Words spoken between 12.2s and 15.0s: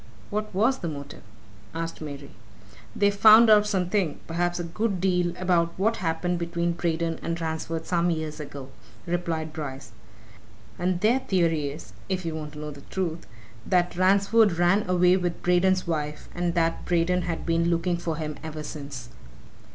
you want to know the truth that Ransford ran